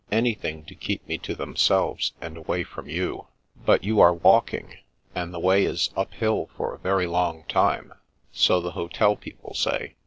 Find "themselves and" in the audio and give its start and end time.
1.35-2.35